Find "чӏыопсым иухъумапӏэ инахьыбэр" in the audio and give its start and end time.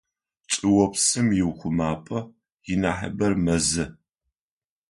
0.51-3.33